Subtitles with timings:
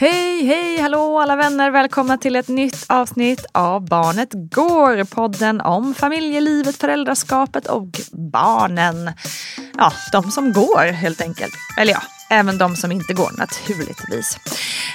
[0.00, 1.70] Hej, hej, hallå alla vänner!
[1.70, 5.04] Välkomna till ett nytt avsnitt av Barnet Går.
[5.04, 7.88] Podden om familjelivet, föräldraskapet och
[8.32, 9.10] barnen.
[9.78, 11.54] Ja, de som går helt enkelt.
[11.80, 14.38] Eller ja, även de som inte går naturligtvis.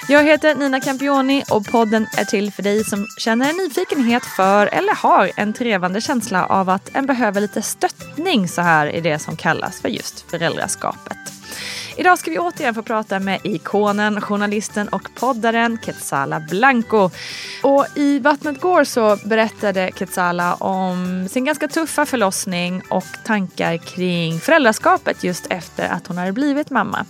[0.08, 4.66] Jag heter Nina Campioni och podden är till för dig som känner en nyfikenhet för
[4.66, 9.18] eller har en trevande känsla av att en behöver lite stöttning så här i det
[9.18, 11.34] som kallas för just föräldraskapet.
[11.96, 17.10] Idag ska vi återigen få prata med ikonen, journalisten och poddaren Quetzala Blanco.
[17.62, 24.40] Och I Vattnet går så berättade Quetzala om sin ganska tuffa förlossning och tankar kring
[24.40, 27.06] föräldraskapet just efter att hon hade blivit mamma.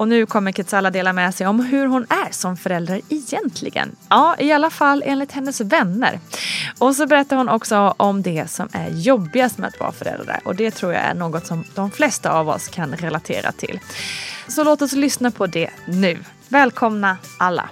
[0.00, 3.96] Och nu kommer Quetzala dela med sig om hur hon är som förälder egentligen.
[4.08, 6.20] Ja, i alla fall enligt hennes vänner.
[6.78, 10.40] Och så berättar hon också om det som är jobbigast med att vara förälder.
[10.44, 13.80] Och det tror jag är något som de flesta av oss kan relatera till.
[14.48, 16.18] Så låt oss lyssna på det nu.
[16.48, 17.70] Välkomna alla!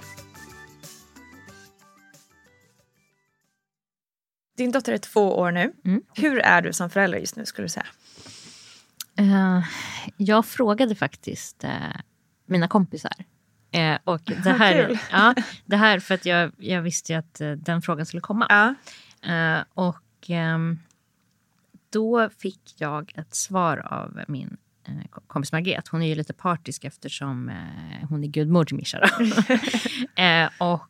[4.57, 5.73] Din dotter är två år nu.
[5.85, 6.01] Mm.
[6.15, 7.87] Hur är du som förälder just nu skulle du säga?
[9.17, 9.63] Eh,
[10.17, 11.69] jag frågade faktiskt uh,
[12.49, 13.13] mina kompisar.
[13.75, 17.51] Uh, och det här, ja, det här för att jag, jag visste ju att uh,
[17.51, 18.47] den frågan skulle komma.
[18.49, 19.65] Ja.
[19.73, 20.79] och um,
[21.89, 24.57] då fick jag ett svar av min
[25.27, 25.87] kompis Margret.
[25.87, 27.51] Hon är ju lite partisk eftersom
[28.09, 28.99] hon är gudmor till Mischa.
[30.57, 30.89] och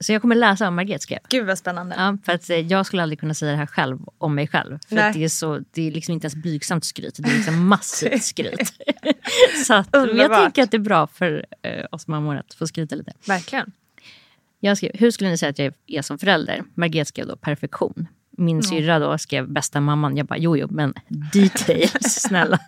[0.00, 1.18] så jag kommer läsa vad Margret skrev.
[1.28, 1.94] Gud vad spännande.
[1.98, 4.78] Ja, för att jag skulle aldrig kunna säga det här själv om mig själv.
[4.88, 8.22] För det, är så, det är liksom inte ens blygsamt skryt, det är liksom massivt
[8.24, 8.72] skryt.
[9.66, 12.94] så att, jag tänker att det är bra för eh, oss mammor att få skryta
[12.96, 13.12] lite.
[13.26, 13.72] Verkligen.
[14.60, 16.62] Jag skrev, hur skulle ni säga att jag är som förälder?
[16.74, 18.06] Margret skrev då perfektion.
[18.36, 20.16] Min syrra då skrev bästa mamman.
[20.16, 22.58] Jag bara, jo, jo, men details, snälla.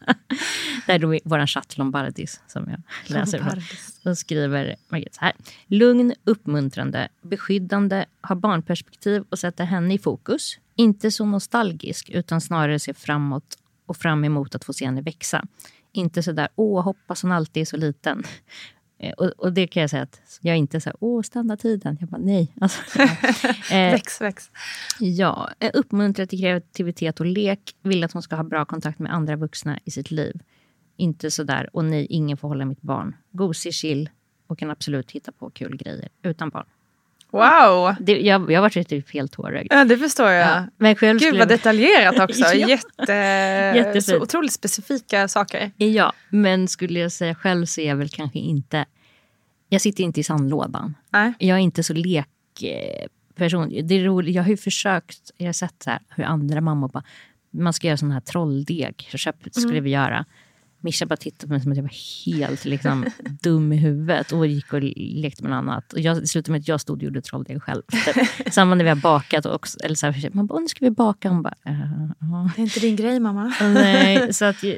[0.87, 3.39] Det är då vår chatt Lombardis som jag läser.
[3.39, 4.01] Lombardis.
[4.03, 5.33] Då skriver Margret så här.
[5.67, 10.59] Lugn, uppmuntrande, beskyddande, har barnperspektiv och sätter henne i fokus.
[10.77, 15.45] Inte så nostalgisk, utan snarare ser framåt och fram emot att få se henne växa.
[15.93, 18.23] Inte så där, åh, hoppas hon alltid är så liten.
[18.99, 21.57] Eh, Och, och det kan jag säga att jag är inte så här, åh, stanna
[21.57, 21.97] tiden.
[22.01, 22.53] Jag bara, nej.
[22.61, 22.81] Alltså,
[23.73, 24.51] eh, Väx, väx.
[25.01, 27.77] Ja, eh, uppmuntra till kreativitet och lek.
[27.83, 30.41] Vill att hon ska ha bra kontakt med andra vuxna i sitt liv.
[30.97, 33.17] Inte sådär, och nej, ingen får hålla mitt barn.
[33.33, 34.11] Gosig, chill
[34.47, 36.67] och kan absolut hitta på kul grejer utan barn.
[37.37, 37.95] Wow!
[38.01, 39.67] Det, jag, jag har varit typ helt tårögd.
[39.71, 40.49] Ja, det förstår jag.
[40.49, 42.45] Ja, men själv Gud vad detaljerat också.
[42.55, 42.69] Ja.
[42.69, 43.13] Jätte,
[43.77, 44.05] Jättefint.
[44.05, 45.71] så otroligt specifika saker.
[45.77, 48.85] Ja, men skulle jag säga själv så är jag väl kanske inte...
[49.69, 50.95] Jag sitter inte i sandlådan.
[51.11, 51.33] Nej.
[51.39, 53.69] Jag är inte så lekperson.
[53.85, 56.89] Det är roligt, jag har ju försökt, jag har sett så här, hur andra mammor
[56.89, 57.05] bara,
[57.51, 59.85] man ska göra sån här trolldeg, så köp, skulle Mm.
[59.85, 60.25] vi göra.
[60.81, 63.07] Mischa bara tittade på mig som att jag var helt liksom,
[63.43, 65.93] dum i huvudet och gick och lekte med något annat.
[65.93, 67.83] Och jag, det slutade med att jag stod och gjorde trolldeg själv.
[68.51, 69.47] Samma när vi har bakat.
[69.47, 71.29] Och också, eller så här, man bara, "Åh, nu ska vi baka.
[71.29, 71.75] Hon bara, "Eh,
[72.21, 72.51] ja.
[72.57, 73.55] Det är inte din grej mamma.
[73.61, 74.71] Nej, så att, eh,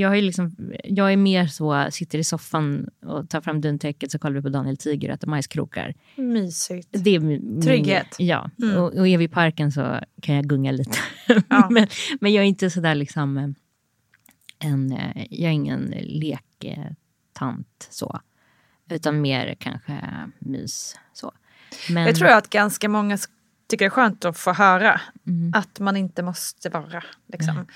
[0.00, 4.18] jag, ju liksom, jag är mer så, sitter i soffan och tar fram duntäcket så
[4.18, 5.94] kollar vi på Daniel Tiger och äter majskrokar.
[6.16, 6.88] Mysigt.
[6.90, 8.18] Det är min, Trygghet.
[8.18, 8.28] Mm.
[8.28, 10.98] Ja, och, och är vi i parken så kan jag gunga lite.
[11.48, 11.68] Ja.
[11.70, 11.86] men,
[12.20, 13.48] men jag är inte sådär liksom eh,
[14.58, 18.20] en, eh, jag är ingen lektant så.
[18.90, 20.00] Utan mer kanske
[20.38, 21.32] mys så.
[21.90, 23.18] Men, Jag tror att ganska många
[23.68, 25.52] tycker det är skönt att få höra Mm.
[25.54, 27.04] att man inte måste vara.
[27.32, 27.66] Liksom.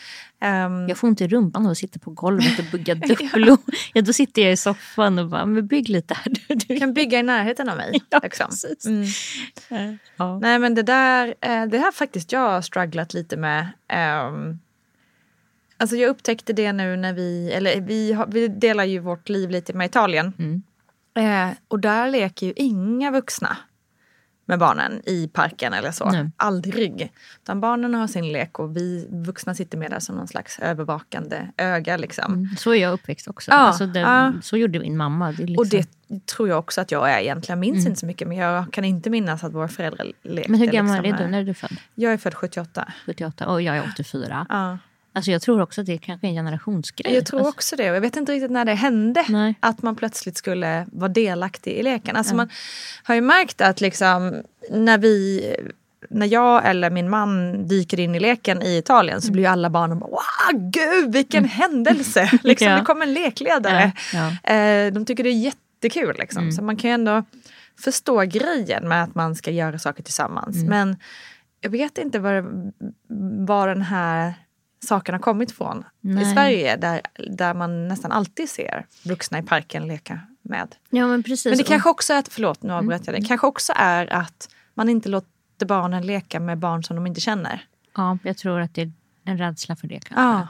[0.40, 3.56] Ehm, Jag får ont i rumpan att sitta på golvet och bygga Duplo.
[3.92, 6.32] ja, då sitter jag i soffan och bara, men bygg lite här.
[6.48, 8.00] Du, Du kan bygga i närheten av mig.
[8.10, 8.46] Ja, liksom.
[8.86, 9.98] Mm.
[10.16, 10.38] Ja.
[10.38, 13.68] Nej men det där, eh, det har faktiskt jag strugglat lite med.
[13.88, 14.58] Ehm,
[15.80, 19.50] Alltså jag upptäckte det nu när vi, eller vi, har, vi delar ju vårt liv
[19.50, 20.32] lite med Italien.
[20.38, 20.62] Mm.
[21.14, 23.56] Eh, och där leker ju inga vuxna
[24.44, 26.10] med barnen i parken eller så.
[26.10, 26.30] Nej.
[26.36, 27.12] Aldrig.
[27.42, 31.48] Utan barnen har sin lek och vi vuxna sitter med där som någon slags övervakande
[31.56, 31.96] öga.
[31.96, 32.34] Liksom.
[32.34, 33.50] Mm, Så är jag uppväxt också.
[33.50, 34.32] Ja, alltså det, ja.
[34.42, 35.32] Så gjorde min mamma.
[35.32, 37.58] Det liksom, Och det tror jag också att jag är egentligen.
[37.58, 40.50] Jag minns inte så mycket men jag kan inte minnas att våra föräldrar lekte.
[40.50, 41.30] men hur gammal liksom, är du här.
[41.30, 41.76] när är du född?
[41.94, 42.92] Jag är född 78.
[43.06, 44.46] 78 och jag är 84.
[44.48, 44.78] Ja.
[45.12, 47.14] Alltså jag tror också att det är kanske en generationsgrej.
[47.14, 47.84] Jag tror också det.
[47.84, 49.24] Jag vet inte riktigt när det hände.
[49.28, 49.54] Nej.
[49.60, 52.16] Att man plötsligt skulle vara delaktig i leken.
[52.16, 52.48] Alltså Man
[53.02, 55.44] har ju märkt att liksom, när vi
[56.10, 59.70] när jag eller min man dyker in i leken i Italien så blir ju alla
[59.70, 62.30] barnen bara wow, gud vilken händelse!
[62.42, 62.76] Liksom, Ja.
[62.78, 63.92] Det kommer en lekledare.
[64.12, 66.16] Ja, Eh, de tycker det är jättekul.
[66.18, 66.52] Liksom.
[66.52, 67.24] Så man kan ju ändå
[67.78, 70.64] förstå grejen med att man ska göra saker tillsammans.
[70.64, 70.96] Men
[71.60, 74.34] jag vet inte var den här
[74.84, 75.84] saken har kommit ifrån.
[76.00, 76.34] I Nej.
[76.34, 77.00] Sverige där,
[77.30, 80.74] där man nästan alltid ser vuxna i parken leka med.
[80.90, 81.50] ja men precis.
[81.50, 84.88] Men det kanske också är, förlåt nu avbröt jag dig, kanske också är att man
[84.88, 87.64] inte låter barnen leka med barn som de inte känner.
[87.96, 88.92] Ja, jag tror att det är
[89.24, 90.22] en rädsla för det kanske.
[90.22, 90.46] Ja.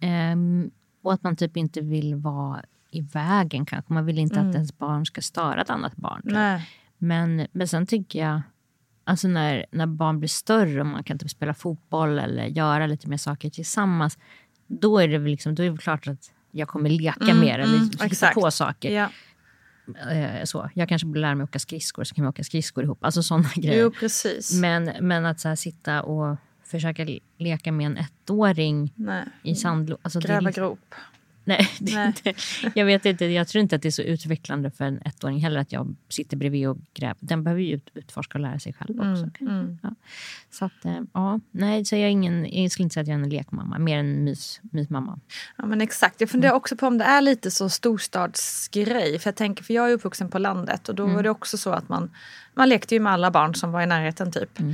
[0.00, 0.70] Ehm,
[1.02, 3.92] och att man typ inte vill vara i vägen kanske.
[3.92, 6.20] Man vill inte att ens barn ska störa ett annat barn.
[6.24, 6.68] Nej.
[6.98, 8.40] Men, men sen tycker jag,
[9.04, 13.08] alltså när, när barn blir större och man kan typ spela fotboll eller göra lite
[13.08, 14.18] mer saker tillsammans.
[14.66, 17.78] Då är det väl liksom, då är det klart att jag kommer leka mer eller
[17.78, 18.34] hitta exakt.
[18.34, 18.90] på saker.
[18.90, 19.08] Ja.
[20.10, 20.70] Eh, så.
[20.74, 23.04] Jag kanske borde lära mig åka skridskor så kan vi åka skridskor ihop.
[23.04, 23.82] Alltså sådana grejer.
[23.82, 24.52] Jo precis.
[24.60, 27.06] Men, men att så här, sitta och försöka
[27.38, 29.24] leka med en ettåring Nej.
[29.42, 29.98] i sandlå...
[30.02, 30.94] Alltså det är Gräva liksom- grop.
[31.44, 32.06] Nej, Nej.
[32.06, 32.34] inte,
[32.74, 33.24] jag vet inte.
[33.24, 36.36] Jag tror inte att det är så utvecklande för en ettåring heller att jag sitter
[36.36, 37.16] bredvid och gräver.
[37.20, 39.30] Den behöver ju ut, utforska och lära sig själv också.
[39.38, 39.78] kanske.
[39.82, 39.94] Ja.
[40.50, 41.40] Så att, eh, ja.
[41.50, 43.78] Nej, så jag, är ingen, jag skulle inte säga att jag är en lekmamma.
[43.78, 45.18] Mer en mys, mysmamma.
[45.56, 46.20] Ja men exakt.
[46.20, 49.18] Jag funderar också på om det är lite så storstadsgrej.
[49.18, 51.70] För jag tänker, för jag är uppvuxen på landet och då var det också så
[51.70, 52.10] att man,
[52.54, 54.60] man lekte ju med alla barn som var i närheten typ.
[54.60, 54.66] Eh,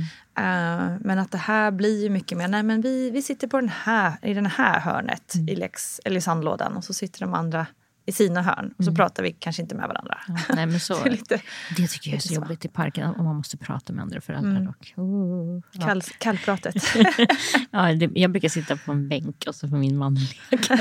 [0.99, 3.69] men att det här blir ju mycket mer, nej men vi, vi sitter på den
[3.69, 7.67] här, i den här hörnet i, lex, eller i sandlådan och så sitter de andra
[8.09, 10.17] i sina hörn och så pratar vi kanske inte med varandra.
[10.27, 11.41] Ja, nej, men så, Det lite
[11.77, 12.33] det tycker jag är så så.
[12.33, 13.15] jobbigt i parken.
[13.15, 14.67] Om man måste prata med andra föräldrar.
[14.69, 15.85] Och, oh, ja.
[15.85, 16.75] kall, kallpratet.
[17.71, 20.17] Ja, det, jag brukar sitta på en bänk och så får min man
[20.51, 20.77] leka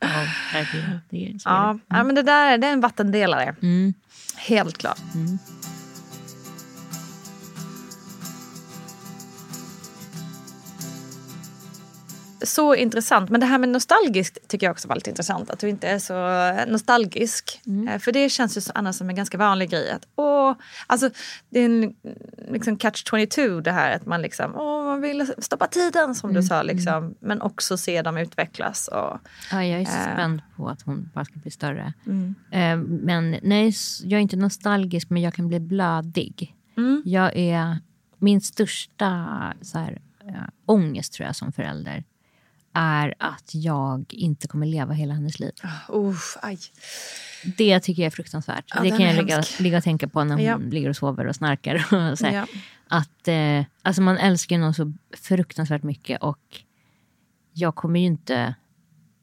[0.00, 0.08] ja,
[0.52, 1.00] verkligen.
[1.10, 1.96] Det är, ja, det.
[1.96, 3.56] ja men det där det är en vattendelare.
[3.62, 3.94] Mm.
[4.36, 5.00] Helt klart.
[5.14, 5.38] Mm.
[12.44, 13.30] Så intressant.
[13.30, 15.50] Men det här med nostalgiskt tycker jag också var lite intressant.
[15.50, 17.60] Att du inte är så nostalgisk.
[17.90, 19.90] Eh, För det känns ju så- annars som en ganska vanlig grej.
[19.90, 20.54] Att, åh,
[20.86, 21.10] alltså,
[21.50, 21.94] det är en
[22.50, 26.42] liksom catch 22 det här att man liksom, åh, man vill stoppa tiden som du
[26.42, 26.62] sa.
[26.62, 28.88] Liksom, men också se dem utvecklas.
[28.88, 29.18] Och,
[29.50, 30.12] Ja, jag är så Eh.
[30.14, 31.92] spänd på att hon bara ska bli större.
[32.50, 33.72] Eh, men nej,
[34.02, 36.54] jag är inte nostalgisk, men jag kan bli blödig.
[37.04, 37.78] Jag är
[38.18, 39.26] min största
[39.62, 39.98] så här,
[40.28, 40.34] eh,
[40.66, 42.04] ångest tror jag som förälder
[42.74, 45.52] är att jag inte kommer leva hela hennes liv.
[45.92, 46.58] Uh, aj.
[47.56, 48.64] Det tycker jag är fruktansvärt.
[48.74, 50.56] Ja, det kan jag ligga, ligga och tänka på när hon Ja.
[50.56, 51.74] ligger och sover och snarkar.
[52.10, 52.26] Och så.
[52.26, 52.46] Ja.
[52.88, 56.60] Att, eh, alltså man älskar någon så fruktansvärt mycket och
[57.52, 58.54] jag kommer ju inte...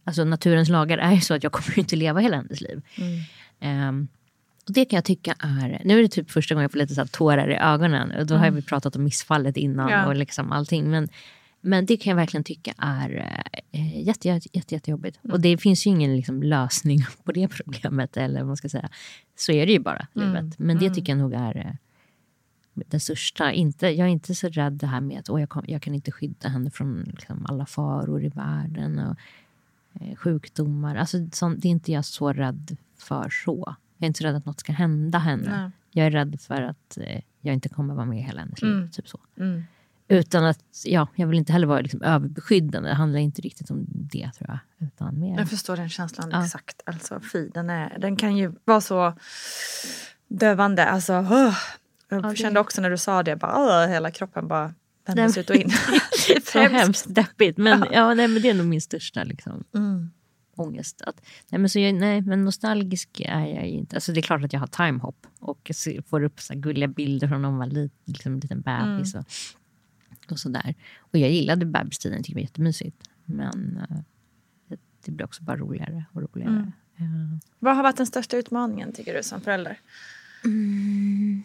[0.04, 2.82] Alltså naturens lagar är ju så att jag kommer inte leva hela hennes liv.
[2.98, 3.20] Mm.
[3.60, 4.08] Ehm,
[4.68, 5.82] och det kan jag tycka är...
[5.86, 8.12] Nu är det typ första gången jag får lite så tårar i ögonen.
[8.12, 10.08] Och då har vi pratat om missfallet innan Mm.
[10.08, 10.92] Och liksom allting.
[10.92, 11.10] Men,
[11.62, 13.42] men det kan jag verkligen tycka är
[13.72, 15.20] eh, jätte, jätte, jätte, jättejobbigt.
[15.24, 15.34] Mm.
[15.34, 18.18] Och det finns ju ingen liksom, lösning på det problemet.
[18.18, 18.90] Eller vad man ska säga.
[19.36, 20.28] Så är det ju bara, Mm.
[20.28, 20.60] livet.
[20.60, 21.58] Men det tycker jag nog är...
[21.58, 21.74] Eh,
[22.74, 23.52] den största.
[23.52, 25.96] Inte, jag är inte så rädd det här med att åh, jag, kom, jag kan
[25.96, 29.16] inte skydda henne från liksom, alla faror i världen och
[30.02, 30.96] eh, sjukdomar.
[30.96, 33.76] Alltså, sånt, det är inte jag så rädd för så.
[33.98, 35.62] Jag är inte så rädd att något ska hända henne.
[35.62, 35.72] Nej.
[35.92, 38.72] Jag är rädd för att eh, jag inte kommer vara med hela hennes liv.
[38.72, 38.90] Mm.
[38.92, 39.20] Typ så.
[39.38, 39.64] Mm.
[40.12, 42.90] Utan att, ja, jag vill inte heller vara liksom, överbeskyddande.
[42.90, 44.88] Det handlar inte riktigt om det tror jag.
[44.88, 45.38] Utan mer...
[45.40, 46.46] Jag förstår den känslan Ja.
[46.46, 46.82] exakt.
[46.86, 49.14] Alltså, fy, den, är, den kan ju vara så
[50.28, 50.86] dövande.
[50.86, 51.58] Alltså, åh.
[52.10, 54.74] Jag det- kände också när du sa det, bara, åh, hela kroppen bara
[55.08, 55.72] vändes ut och in.
[56.52, 57.58] så hemskt deppigt.
[57.58, 58.14] Men, ja.
[58.14, 60.12] nej, men det är nog min största liksom, Mm.
[60.56, 61.02] ångest.
[61.02, 63.96] Att, nej, men så jag, nej, men nostalgisk är jag inte.
[63.96, 65.72] Alltså, det är klart att jag har timehop och
[66.10, 69.16] får upp så gulliga bilder från när hon var lit, liksom, en liten bebis.
[69.16, 69.24] Och,
[70.32, 70.76] och sådär.
[71.00, 73.10] Och jag gillade bebistiden, tycker det var jättemysigt.
[73.26, 73.98] Men eh,
[75.06, 76.72] det, blir också bara roligare och roligare.
[76.96, 77.06] Ja.
[77.60, 79.80] Vad har varit den största utmaningen tycker du som förälder?
[80.44, 81.44] Hmm.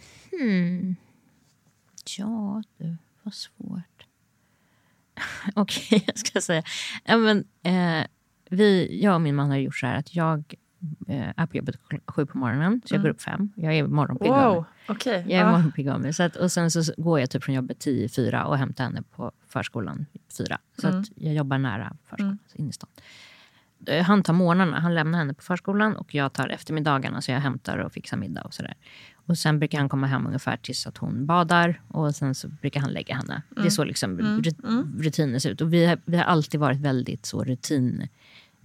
[2.19, 4.07] Ja, du, vad svårt.
[5.55, 6.62] Okej, jag ska säga.
[7.05, 8.07] Ja, men, eh,
[8.50, 10.59] vi, jag och min man har gjort så här att jag eh,
[11.06, 13.52] är på jobbet sju på morgonen, så jag går upp fem.
[13.56, 14.28] Jag är morgonpigg.
[14.28, 15.25] Wow, okej.
[15.28, 15.50] Jag är Ja.
[15.52, 16.14] morgonpigg av mig.
[16.14, 19.02] Så att, och sen så går jag typ från jobbet tio, fyra och hämtar henne
[19.16, 20.06] på förskolan
[20.38, 20.59] fyra.
[20.78, 22.90] Så att jag jobbar nära förskolan, så in i stan.
[23.87, 27.40] Eh, Han tar morgnarna, han lämnar henne på förskolan och jag tar eftermiddagarna så jag
[27.40, 28.75] hämtar och fixar middag och sådär.
[29.14, 32.80] Och sen brukar han komma hem ungefär tills att hon badar och sen så brukar
[32.80, 33.42] han lägga henne.
[33.50, 35.61] Det är så liksom rut- rutinen ser ut.
[35.61, 38.09] Och vi har, vi har alltid varit väldigt så rutin.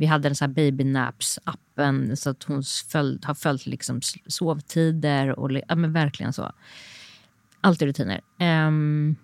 [0.01, 4.01] Vi hade en sån här baby naps appen så att hon följt, har följt liksom
[4.27, 6.51] sovtider och ja, men verkligen så.
[7.61, 8.21] Alltid rutiner.
[8.39, 9.15] Um,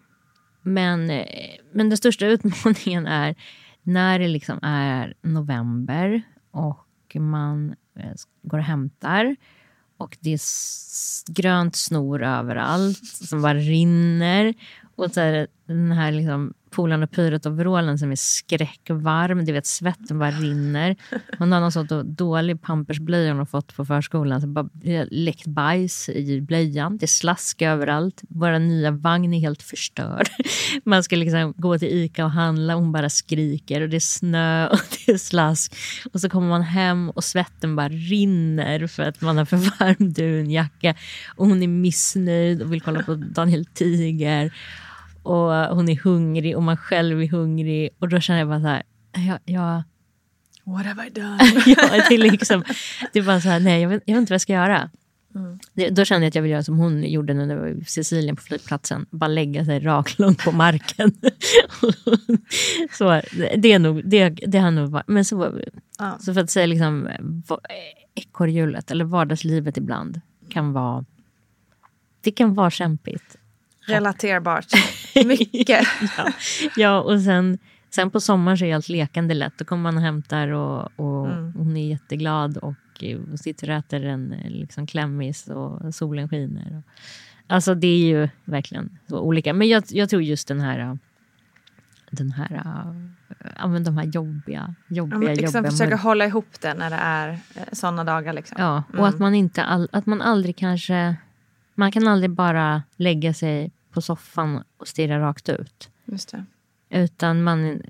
[0.61, 1.25] men, eh,
[1.71, 3.35] men den största utmaningen är
[3.83, 9.35] när det liksom är november och man eh, går och hämtar
[9.97, 10.41] och det är
[11.31, 14.53] grönt snor överallt som bara rinner.
[14.95, 19.45] Och så här, den här liksom Polarn och pyret-overallen som är skräckvarm.
[19.45, 20.95] Du vet, svetten bara rinner.
[21.37, 24.41] Hon har någon sån dålig pampersblöja hon har fått på förskolan.
[24.41, 26.97] Så bara, det har läckt bajs i blöjan.
[26.97, 28.21] Det är slask överallt.
[28.29, 30.27] Vår nya vagn är helt förstörd.
[30.83, 33.81] Man ska liksom gå till Ica och handla och hon bara skriker.
[33.81, 35.75] Och det är snö och det är slask.
[36.13, 40.13] Och så kommer man hem och svetten bara rinner för att man har för varm
[40.13, 40.95] dunjacka.
[41.35, 44.51] Och hon är missnöjd och vill kolla på Daniel Tiger.
[45.27, 47.89] Och hon är hungrig och man själv är hungrig.
[47.99, 49.83] Och då känner jag bara så här, jag, jag,
[50.63, 51.37] What have I done?
[51.65, 52.63] jag det, är liksom,
[53.13, 54.89] det är bara så här, nej jag vet, jag vet inte vad jag ska göra.
[55.73, 57.85] Det, då kände jag att jag vill göra som hon gjorde när jag var i
[57.85, 59.05] Sicilien på flygplatsen.
[59.09, 61.11] Bara lägga sig raklång på marken.
[62.91, 63.21] så,
[63.57, 65.59] det, är nog, det, det har nog varit, men så,
[65.99, 66.17] Ja.
[66.19, 67.09] så för att säga liksom,
[68.15, 71.05] ekorrhjulet eller vardagslivet ibland kan vara,
[72.21, 73.37] det kan vara kämpigt.
[73.87, 74.65] Relaterbart.
[75.25, 75.87] Mycket.
[76.17, 76.31] ja.
[76.75, 77.57] ja, och sen,
[77.89, 79.53] sen på sommaren så är allt lekande lätt.
[79.57, 81.53] Då kommer man och hämtar och, och Mm.
[81.57, 86.29] hon är jätteglad och, eh, och sitter och äter en eh, liksom, klämmis och solen
[86.29, 86.77] skiner.
[86.77, 86.91] Och,
[87.47, 89.53] alltså det är ju verkligen så olika.
[89.53, 90.93] Men jag, jag tror just den här, eh,
[92.11, 96.25] den här, eh, ja, men de här jobbiga, Ja, jobbiga, men liksom jobbiga försöka hålla
[96.25, 97.39] ihop det när det är
[97.71, 98.33] sådana dagar.
[98.33, 98.55] Liksom.
[98.59, 101.15] Ja, och att man inte all, att man aldrig kanske,
[101.75, 105.89] man kan aldrig bara lägga sig på soffan och stirra rakt ut.
[106.05, 106.45] Just det.
[106.89, 107.81] Utan man,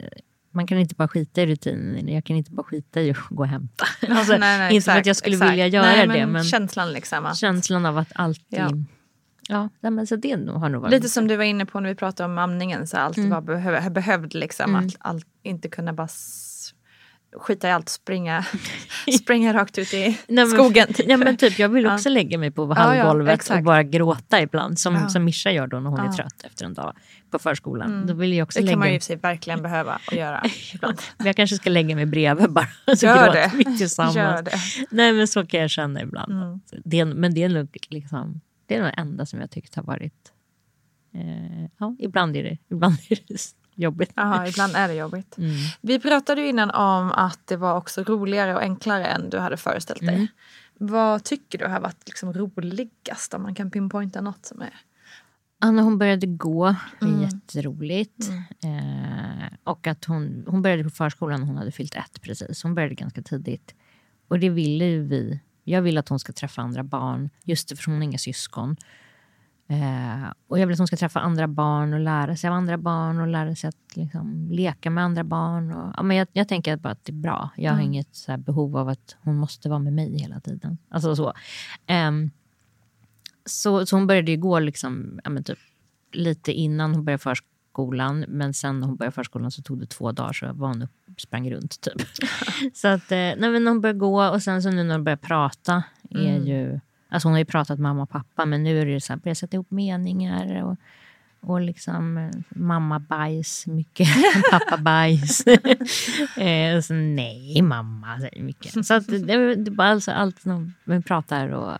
[0.52, 2.08] man kan inte bara skita i rutinen.
[2.08, 3.86] Jag kan inte bara skita i att gå och hämta.
[4.10, 5.52] Alltså, Nej, nej, inte för att jag skulle exakt.
[5.52, 7.26] vilja göra Nej, det, men känslan liksom.
[7.26, 8.60] Att, känslan av att alltid...
[9.50, 9.70] Ja.
[9.80, 10.92] Ja, men så det har nog varit...
[10.92, 13.30] lite som du var inne på när vi pratade om amningen, så alltid Mm.
[13.30, 14.76] vara behöv, behövd liksom.
[14.76, 16.08] Att allt, inte kunna bara
[17.40, 18.46] skita i allt springa,
[19.22, 20.94] springa rakt ut i Nej, men- skogen.
[20.94, 21.06] Typ.
[21.10, 21.94] Ja, men typ, jag vill Ja.
[21.94, 24.80] också lägga mig på Ja, ja, hallgolvet och bara gråta ibland.
[24.80, 25.10] Som, Ja.
[25.10, 26.14] som Mischa gör då när hon är Ja.
[26.14, 26.94] trött efter en dag
[27.32, 28.08] på förskolan.
[28.08, 30.44] Då vill jag också det lägga kan man ju i sig verkligen behöva och göra.
[31.18, 32.68] Jag kanske ska lägga mig bredvid bara.
[32.98, 33.52] Så Gör gråter det.
[33.58, 34.50] vi tillsammans.
[34.90, 36.32] Nej men så kan jag känna ibland.
[36.32, 36.60] Mm.
[36.86, 39.76] Det är, men det är nog liksom, det är nog det enda som jag tyckt
[39.76, 40.32] har varit...
[41.16, 43.38] Eh, ja, ibland är det, ibland är det
[43.78, 44.12] jobbigt.
[44.16, 45.38] Ja, ibland är det jobbigt.
[45.38, 45.52] Mm.
[45.82, 50.00] Vi pratade innan om att det var också roligare och enklare än du hade föreställt
[50.00, 50.16] dig.
[50.16, 50.28] Mm.
[50.80, 53.34] Vad tycker du har varit liksom roligast?
[53.34, 54.74] Om man kan pinpointa något som är...
[55.62, 57.22] Anna hon började gå, Mm.
[57.22, 58.30] jätteroligt.
[58.64, 62.64] Eh, och att hon, hon började på förskolan hon hade fyllt ett precis.
[62.64, 63.76] Hon började ganska tidigt.
[64.28, 65.40] Och det ville vi.
[65.64, 68.76] Jag vill att hon ska träffa andra barn, just eftersom hon har inga syskon.
[69.70, 72.78] Eh, och jag vill att hon ska träffa andra barn och lära sig av andra
[72.78, 75.72] barn och lära sig att liksom, leka med andra barn.
[75.72, 77.50] Och, ja, men jag, jag tänker bara att det är bra.
[77.56, 80.78] Jag har inget så behov av att hon måste vara med mig hela tiden.
[80.90, 81.34] Alltså så.
[81.86, 82.32] Ehm,
[83.46, 85.60] så, så hon började ju gå liksom, ja, men typ,
[86.14, 88.26] lite innan hon började förskolan.
[88.28, 91.22] Men sen när hon började förskolan så tog det två dagar så var hon upp,
[91.22, 91.82] sprang runt.
[91.82, 92.08] Typ.
[92.74, 95.18] så att, eh, nej, men hon började gå och sen så nu när hon börjar
[95.18, 96.80] prata är ju...
[97.10, 99.36] Alltså hon har ju pratat mamma och pappa men nu är det så här, börja
[99.36, 100.64] sätta ihop meningar.
[100.64, 100.78] Och,
[101.42, 104.08] och liksom eh, mamma bajs mycket,
[104.52, 105.48] pappa bajs.
[106.38, 108.86] eh, så, nej mamma säger mycket.
[108.86, 111.78] Så att det, det är bara alltså allt när man pratar och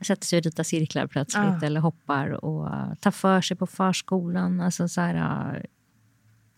[0.00, 1.66] sätter sig och ritar cirklar plötsligt Ja.
[1.66, 2.68] eller hoppar och
[3.00, 4.60] tar för sig på förskolan.
[4.60, 5.66] Alltså så här,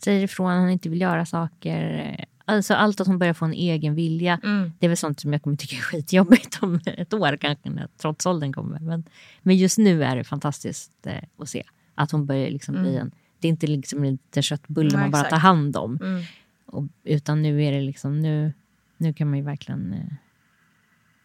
[0.02, 2.16] säger ifrån att hon inte vill göra saker.
[2.48, 4.40] Alltså allt att hon börjar få en egen vilja.
[4.42, 4.72] Mm.
[4.78, 7.88] Det är väl sånt som jag kommer tycka är skitjobbigt om ett år kanske när
[7.96, 8.80] trotsåldern kommer.
[8.80, 9.04] Men,
[9.42, 11.64] men just nu är det fantastiskt eh, att se
[11.94, 13.10] att hon börjar liksom bli en...
[13.38, 15.30] Det är inte liksom en liten köttbulle Nej, man bara exakt.
[15.30, 15.98] tar hand om.
[16.02, 16.22] Mm.
[16.66, 18.52] Och, utan nu är det liksom, nu,
[18.96, 20.14] nu kan man ju verkligen eh,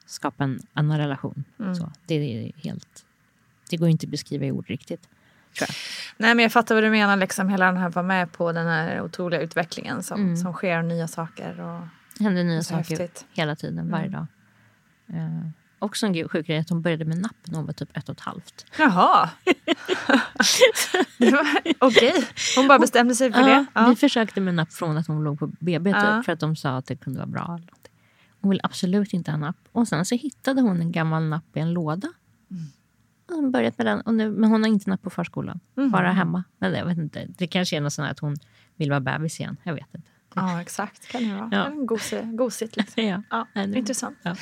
[0.06, 1.44] skapa en annan relation.
[1.60, 1.75] Mm.
[1.75, 3.06] Så, det är helt...
[3.70, 5.10] Det går inte att beskriva i ord riktigt.
[6.18, 7.18] Nej, men jag fattar vad du menar.
[7.18, 10.38] Liksom, hela den här var med på den här otroliga utvecklingen som, Mm.
[10.38, 10.82] som sker.
[10.82, 11.60] Nya saker.
[11.62, 11.82] Och,
[12.18, 13.26] Det händer nya saker häftigt.
[13.34, 14.26] hela tiden, varje dag.
[15.10, 18.10] Eh, också en sjuk grej att hon började med napp när hon var typ ett
[18.10, 18.66] och ett halvt.
[18.78, 19.30] Jaha!
[21.18, 23.50] Det Okej, hon bara bestämde sig för det.
[23.50, 23.90] Ja, Ja.
[23.90, 26.78] Vi försökte med napp från att hon låg på BB typ, för att de sa
[26.78, 27.60] att det kunde vara bra.
[28.42, 29.58] Hon ville absolut inte ha napp.
[29.72, 32.08] Och sen så hittade hon en gammal napp i en låda.
[32.08, 32.54] Och
[33.36, 34.02] hon börjat med den.
[34.02, 35.60] Och nu, men hon har inte napp på förskolan,
[35.92, 36.44] bara hemma.
[36.58, 37.28] Men jag vet inte.
[37.38, 38.36] Det kanske är något sånt att hon
[38.75, 39.58] vill vara bebis igen.
[39.63, 40.08] Jag vet inte.
[40.36, 41.08] ja, exakt.
[41.08, 41.50] kan det vara.
[41.52, 41.70] Ja.
[41.70, 41.86] Ja.
[41.86, 43.04] Gosigt, gosigt liksom.
[43.08, 43.22] Ja.
[43.54, 44.17] Ja, det- intressant.
[44.24, 44.36] Ja.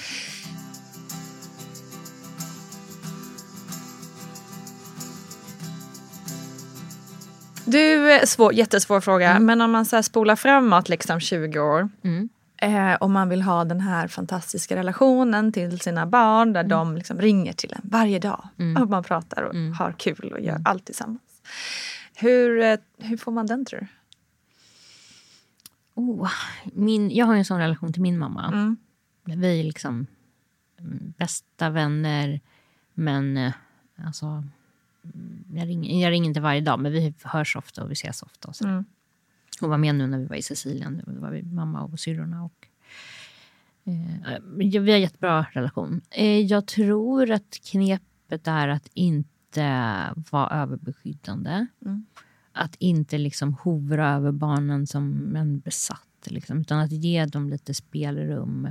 [7.66, 9.40] Du, eh, svår, jättesvår fråga.
[9.40, 12.30] Men om man så spolar framåt liksom 20 år Mm.
[12.62, 16.54] Eh, och man vill ha den här fantastiska relationen till sina barn Mm.
[16.54, 18.48] där de liksom ringer till en varje dag
[18.82, 19.74] och man pratar och Mm.
[19.74, 21.22] har kul och gör allt tillsammans.
[22.16, 23.88] Hur, eh, hur får man den tror du?
[25.96, 26.30] Oh,
[26.64, 28.48] min, jag har en sån relation till min mamma.
[28.48, 28.78] Mm.
[29.24, 30.08] Vi är liksom
[30.80, 32.40] mm, bästa vänner.
[32.94, 33.54] Men eh,
[34.06, 37.94] alltså, mm, jag, ringer, jag ringer inte varje dag, men vi hörs ofta och vi
[37.94, 38.48] ses ofta.
[38.48, 38.84] Och så.
[39.60, 39.62] Mm.
[39.62, 41.02] Hon var med nu när vi var i Sicilien.
[41.08, 42.44] Då var vi mamma och syrrorna.
[42.44, 42.68] Och,
[43.84, 46.02] eh, vi har jättebra relation.
[46.10, 51.68] Eh, jag tror att knepet är att inte vara överbeskyddande.
[51.86, 52.06] Mm.
[52.52, 56.08] Att inte liksom hovra över barnen som en besatt.
[56.26, 58.66] Liksom, utan att ge dem lite spelrum.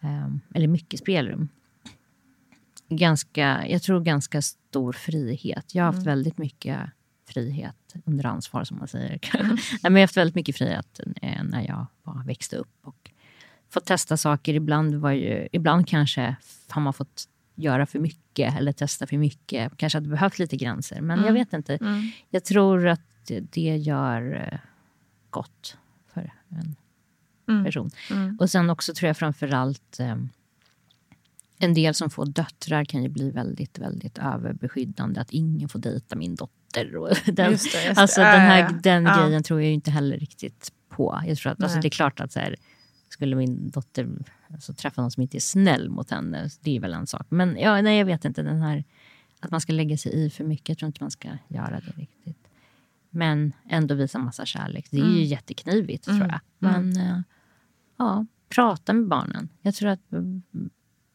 [0.00, 1.48] Eh, eller mycket spelrum.
[2.88, 5.74] Ganska, jag tror ganska stor frihet.
[5.74, 6.80] Jag har haft väldigt mycket
[7.32, 9.18] frihet under ansvar, som man säger.
[9.82, 12.76] Men jag har haft väldigt mycket frihet eh, när jag bara växte upp.
[12.82, 13.10] Och
[13.70, 14.54] fått testa saker.
[14.54, 16.36] Ibland, var ju, ibland kanske
[16.68, 19.76] har man fått göra för mycket eller testa för mycket.
[19.76, 21.00] Kanske hade behövt lite gränser.
[21.00, 21.78] Men jag vet inte.
[22.30, 24.58] Jag tror att det, gör eh,
[25.30, 25.76] gott
[26.14, 26.76] för en
[27.48, 27.64] Mm.
[27.64, 27.90] person.
[28.38, 30.16] Och sen också tror jag framförallt eh,
[31.58, 35.20] en del som får döttrar kan ju bli väldigt, väldigt överbeskyddande.
[35.20, 36.61] Att ingen får dejta min dotter.
[36.76, 38.00] Och den, Just det, just det.
[38.00, 39.24] alltså Ja, den här den Ja.
[39.26, 41.22] grejen tror jag inte heller riktigt på.
[41.26, 42.56] Jag tror att, alltså, det är klart att så här,
[43.08, 44.08] skulle min dotter
[44.52, 47.26] alltså, träffa någon som inte är snäll mot henne, det är väl en sak.
[47.28, 48.84] Men ja, nej, jag vet inte, den här
[49.40, 51.92] att man ska lägga sig i för mycket, jag tror inte man ska göra det
[52.00, 52.36] riktigt.
[53.10, 54.86] Men ändå visa massa kärlek.
[54.90, 55.14] Det är Mm.
[55.14, 56.40] ju jätteknivigt tror jag.
[56.58, 57.18] Men eh,
[57.96, 59.48] ja, prata med barnen.
[59.62, 60.42] Jag tror att mm,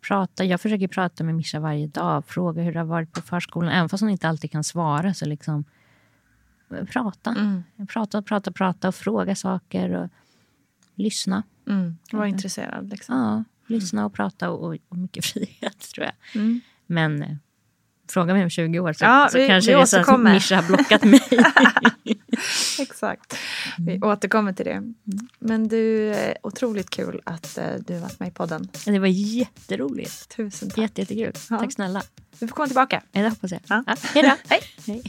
[0.07, 2.25] prata, jag försöker prata med Mischa varje dag.
[2.27, 3.71] Fråga hur det har varit på förskolan.
[3.71, 5.63] Även fast hon inte alltid kan svara så liksom
[6.91, 7.29] prata.
[7.29, 7.63] Mm.
[7.87, 10.09] Prata, prata, prata och fråga saker och
[10.95, 11.43] lyssna.
[11.67, 11.97] Mm.
[12.11, 13.15] Var intresserad liksom.
[13.15, 13.43] Ja,
[13.75, 16.41] lyssna och prata och, och mycket frihet tror jag.
[16.41, 16.61] Mm.
[16.87, 17.35] Men eh,
[18.09, 20.19] fråga mig om 20 år så, Ja, så vi- kanske vi det är så att.
[20.19, 21.21] Mischa har blockat mig.
[22.89, 23.35] Exakt.
[23.77, 24.09] Vi Mm.
[24.09, 24.83] återkommer till det.
[25.39, 28.67] Men du, eh, otroligt kul att eh, du har varit med i podden.
[28.85, 30.29] det var jätteroligt.
[30.37, 30.77] Tusen tack.
[30.77, 31.33] Jätte, jättekul.
[31.49, 31.59] Ja.
[31.59, 32.01] Tack snälla.
[32.39, 33.01] Du får komma tillbaka.
[33.11, 33.59] Ja, det hoppas jag.
[33.67, 33.83] Ja.
[33.87, 34.31] Ja, hej då.
[34.87, 35.03] Hej.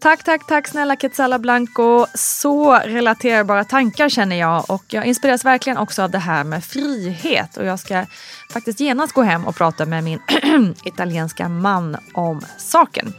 [0.00, 2.06] Tack, tack, tack snälla Quetzala Blanco.
[2.14, 7.56] Så relaterbara tankar känner jag och jag inspireras verkligen också av det här med frihet
[7.56, 8.06] och jag ska
[8.52, 10.20] faktiskt genast gå hem och prata med min
[10.84, 13.12] italienska man om saken.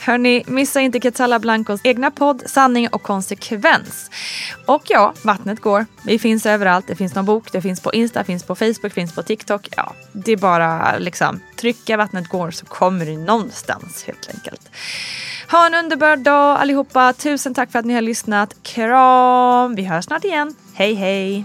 [0.00, 4.10] Hörni, missa inte Quetzala Blancos egna podd Sanning och konsekvens.
[4.66, 5.86] Och ja, vattnet går.
[6.04, 6.86] Vi finns överallt.
[6.86, 9.68] Det finns någon bok, det finns på Insta, finns på Facebook, finns på TikTok.
[9.76, 14.70] Ja, det är bara liksom trycka vattnet går så kommer du någonstans helt enkelt.
[15.50, 17.12] Ha en underbar dag allihopa.
[17.12, 18.62] Tusen tack för att ni har lyssnat.
[18.62, 19.74] Kram!
[19.74, 20.54] Vi hörs snart igen.
[20.74, 21.44] Hej hej!